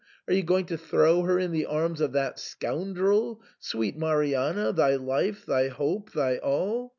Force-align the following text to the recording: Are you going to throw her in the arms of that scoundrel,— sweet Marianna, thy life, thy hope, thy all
Are 0.27 0.33
you 0.33 0.41
going 0.41 0.65
to 0.65 0.79
throw 0.79 1.21
her 1.21 1.37
in 1.37 1.51
the 1.51 1.67
arms 1.67 2.01
of 2.01 2.11
that 2.13 2.39
scoundrel,— 2.39 3.39
sweet 3.59 3.95
Marianna, 3.95 4.73
thy 4.73 4.95
life, 4.95 5.45
thy 5.45 5.67
hope, 5.67 6.13
thy 6.13 6.37
all 6.39 6.89